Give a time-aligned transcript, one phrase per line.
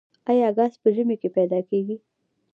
[0.29, 1.95] آیا ګاز په ژمي کې پیدا کیږي؟